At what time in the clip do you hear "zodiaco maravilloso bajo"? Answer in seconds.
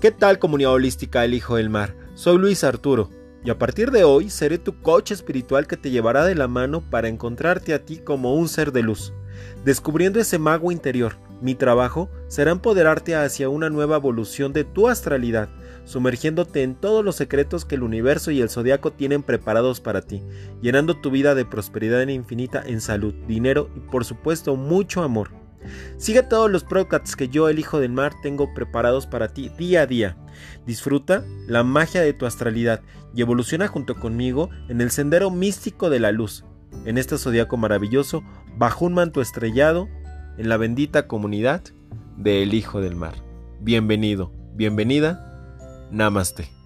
37.18-38.84